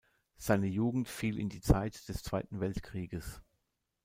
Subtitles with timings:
[0.37, 3.43] Seine Jugend fiel in die Zeit des Zweiten Weltkrieges.